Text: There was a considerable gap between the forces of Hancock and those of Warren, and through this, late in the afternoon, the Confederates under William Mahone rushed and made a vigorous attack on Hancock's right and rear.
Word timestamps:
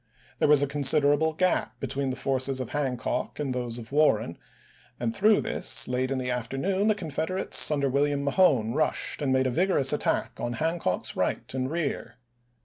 There 0.39 0.47
was 0.47 0.63
a 0.63 0.67
considerable 0.67 1.33
gap 1.33 1.79
between 1.79 2.09
the 2.09 2.15
forces 2.15 2.59
of 2.59 2.69
Hancock 2.71 3.37
and 3.39 3.53
those 3.53 3.77
of 3.77 3.91
Warren, 3.91 4.39
and 4.99 5.15
through 5.15 5.41
this, 5.41 5.87
late 5.87 6.09
in 6.09 6.17
the 6.17 6.31
afternoon, 6.31 6.87
the 6.87 6.95
Confederates 6.95 7.69
under 7.69 7.87
William 7.87 8.23
Mahone 8.23 8.73
rushed 8.73 9.21
and 9.21 9.31
made 9.31 9.45
a 9.45 9.51
vigorous 9.51 9.93
attack 9.93 10.39
on 10.39 10.53
Hancock's 10.53 11.15
right 11.15 11.53
and 11.53 11.69
rear. 11.69 12.15